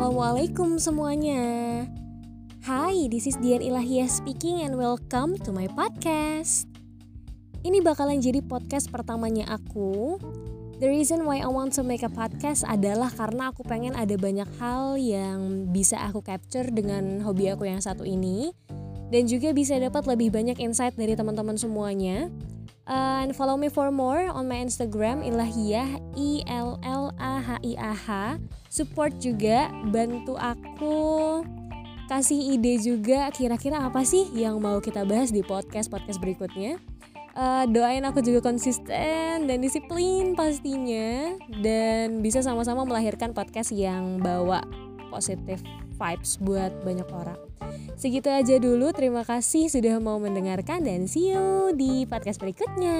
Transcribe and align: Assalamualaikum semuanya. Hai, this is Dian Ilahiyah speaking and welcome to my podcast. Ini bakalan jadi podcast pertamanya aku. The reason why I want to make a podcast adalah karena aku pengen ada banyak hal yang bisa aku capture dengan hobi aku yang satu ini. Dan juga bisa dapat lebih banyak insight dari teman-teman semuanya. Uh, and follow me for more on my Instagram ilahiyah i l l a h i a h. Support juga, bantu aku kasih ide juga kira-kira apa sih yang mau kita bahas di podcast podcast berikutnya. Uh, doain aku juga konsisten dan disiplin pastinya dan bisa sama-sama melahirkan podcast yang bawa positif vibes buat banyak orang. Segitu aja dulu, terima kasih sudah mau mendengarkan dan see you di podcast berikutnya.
Assalamualaikum 0.00 0.80
semuanya. 0.80 1.44
Hai, 2.64 3.12
this 3.12 3.28
is 3.28 3.36
Dian 3.36 3.60
Ilahiyah 3.60 4.08
speaking 4.08 4.64
and 4.64 4.80
welcome 4.80 5.36
to 5.44 5.52
my 5.52 5.68
podcast. 5.76 6.64
Ini 7.60 7.84
bakalan 7.84 8.16
jadi 8.16 8.40
podcast 8.40 8.88
pertamanya 8.88 9.52
aku. 9.52 10.16
The 10.80 10.88
reason 10.88 11.28
why 11.28 11.44
I 11.44 11.52
want 11.52 11.76
to 11.76 11.84
make 11.84 12.00
a 12.00 12.08
podcast 12.08 12.64
adalah 12.64 13.12
karena 13.12 13.52
aku 13.52 13.60
pengen 13.68 13.92
ada 13.92 14.16
banyak 14.16 14.48
hal 14.56 14.96
yang 14.96 15.68
bisa 15.68 16.00
aku 16.00 16.24
capture 16.24 16.72
dengan 16.72 17.20
hobi 17.20 17.52
aku 17.52 17.68
yang 17.68 17.84
satu 17.84 18.08
ini. 18.08 18.56
Dan 19.12 19.28
juga 19.28 19.52
bisa 19.52 19.76
dapat 19.76 20.08
lebih 20.08 20.32
banyak 20.32 20.64
insight 20.64 20.96
dari 20.96 21.12
teman-teman 21.12 21.60
semuanya. 21.60 22.32
Uh, 22.88 23.20
and 23.28 23.36
follow 23.36 23.60
me 23.60 23.68
for 23.68 23.92
more 23.92 24.32
on 24.32 24.48
my 24.48 24.64
Instagram 24.64 25.20
ilahiyah 25.20 26.00
i 26.16 26.40
l 26.48 26.80
l 27.62 27.76
a 27.76 27.92
h 27.94 28.10
i 28.10 28.20
a 28.32 28.36
h. 28.36 28.38
Support 28.70 29.18
juga, 29.18 29.68
bantu 29.90 30.38
aku 30.38 30.98
kasih 32.10 32.58
ide 32.58 32.82
juga 32.82 33.30
kira-kira 33.30 33.86
apa 33.86 34.02
sih 34.02 34.26
yang 34.34 34.58
mau 34.58 34.82
kita 34.82 35.06
bahas 35.06 35.30
di 35.30 35.46
podcast 35.46 35.86
podcast 35.86 36.18
berikutnya. 36.18 36.78
Uh, 37.30 37.62
doain 37.70 38.02
aku 38.02 38.18
juga 38.26 38.42
konsisten 38.42 39.46
dan 39.46 39.58
disiplin 39.62 40.34
pastinya 40.34 41.38
dan 41.62 42.18
bisa 42.18 42.42
sama-sama 42.42 42.82
melahirkan 42.82 43.30
podcast 43.30 43.70
yang 43.70 44.18
bawa 44.18 44.66
positif 45.14 45.62
vibes 45.94 46.42
buat 46.42 46.74
banyak 46.82 47.06
orang. 47.14 47.38
Segitu 47.94 48.26
aja 48.26 48.58
dulu, 48.58 48.90
terima 48.90 49.22
kasih 49.22 49.70
sudah 49.70 50.02
mau 50.02 50.18
mendengarkan 50.18 50.82
dan 50.82 51.06
see 51.06 51.30
you 51.30 51.70
di 51.76 52.02
podcast 52.08 52.42
berikutnya. 52.42 52.98